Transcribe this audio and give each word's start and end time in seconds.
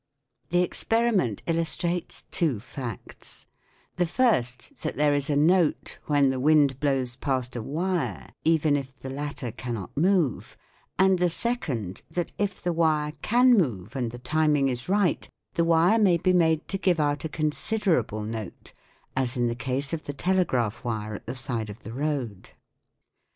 The 0.49 0.63
ex 0.63 0.83
periment 0.83 1.41
illustrates 1.45 2.23
two 2.31 2.59
facts: 2.59 3.45
the 3.97 4.07
first, 4.07 4.81
that 4.81 4.95
there 4.97 5.13
is 5.13 5.29
a 5.29 5.35
note 5.35 5.99
when 6.07 6.31
the 6.31 6.39
wind 6.39 6.79
blows 6.79 7.15
past 7.15 7.55
a 7.55 7.61
wire, 7.61 8.29
even 8.43 8.75
if 8.75 8.97
the 8.97 9.11
latter 9.11 9.51
cannot 9.51 9.95
move; 9.95 10.57
and 10.97 11.19
the 11.19 11.29
second, 11.29 12.01
that 12.09 12.31
if 12.39 12.63
the 12.63 12.73
wire 12.73 13.13
can 13.21 13.53
move, 13.55 13.95
and 13.95 14.09
the 14.09 14.17
timing 14.17 14.69
is 14.69 14.89
right, 14.89 15.29
the 15.53 15.63
wire 15.63 15.99
may 15.99 16.17
be 16.17 16.33
made 16.33 16.67
to 16.69 16.79
give 16.79 16.99
out 16.99 17.23
a 17.23 17.29
considerable 17.29 18.23
note, 18.23 18.73
as 19.15 19.37
in 19.37 19.45
the 19.45 19.53
case 19.53 19.93
of 19.93 20.05
the 20.05 20.13
telegraph 20.13 20.83
wire 20.83 21.13
at 21.13 21.27
the 21.27 21.35
side 21.35 21.69
of 21.69 21.83
the 21.83 21.93
road. 21.93 22.49